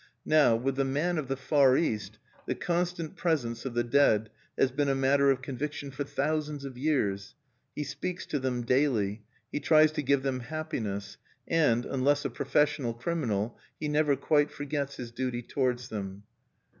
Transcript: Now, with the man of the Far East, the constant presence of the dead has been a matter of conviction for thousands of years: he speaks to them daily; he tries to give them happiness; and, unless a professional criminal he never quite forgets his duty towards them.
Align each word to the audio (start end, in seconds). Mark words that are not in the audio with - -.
Now, 0.25 0.55
with 0.55 0.77
the 0.77 0.83
man 0.83 1.19
of 1.19 1.27
the 1.27 1.37
Far 1.37 1.77
East, 1.77 2.17
the 2.47 2.55
constant 2.55 3.15
presence 3.15 3.65
of 3.65 3.75
the 3.75 3.83
dead 3.83 4.31
has 4.57 4.71
been 4.71 4.89
a 4.89 4.95
matter 4.95 5.29
of 5.29 5.43
conviction 5.43 5.91
for 5.91 6.03
thousands 6.03 6.65
of 6.65 6.75
years: 6.75 7.35
he 7.75 7.83
speaks 7.83 8.25
to 8.25 8.39
them 8.39 8.63
daily; 8.63 9.21
he 9.51 9.59
tries 9.59 9.91
to 9.91 10.01
give 10.01 10.23
them 10.23 10.39
happiness; 10.39 11.17
and, 11.47 11.85
unless 11.85 12.25
a 12.25 12.31
professional 12.31 12.95
criminal 12.95 13.59
he 13.79 13.87
never 13.87 14.15
quite 14.15 14.49
forgets 14.49 14.95
his 14.97 15.11
duty 15.11 15.43
towards 15.43 15.89
them. 15.89 16.23